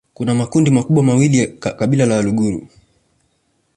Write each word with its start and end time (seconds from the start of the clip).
Kuna 0.13 0.35
makundi 0.35 0.71
makubwa 0.71 1.03
mawili 1.03 1.37
ya 1.39 1.47
kabila 1.57 2.05
la 2.05 2.15
Waluguru 2.15 2.67